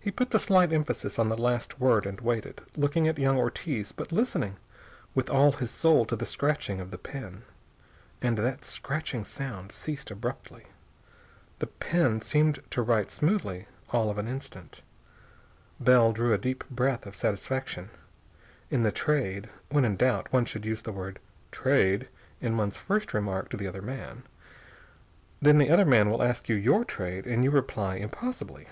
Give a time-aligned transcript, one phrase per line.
[0.00, 3.90] He put the slightest emphasis on the last word and waited, looking at young Ortiz,
[3.90, 4.56] but listening
[5.16, 7.42] with all his soul to the scratching of the pen.
[8.22, 10.66] And that scratching sound ceased abruptly.
[11.58, 14.82] The pen seemed to write smoothly all of an instant.
[15.80, 17.90] Bell drew a deep breath of satisfaction.
[18.70, 21.18] In the Trade, when in doubt, one should use the word
[21.50, 22.06] "Trade"
[22.40, 24.22] in one's first remark to the other man.
[25.42, 28.68] Then the other man will ask your trade, and you reply impossibly.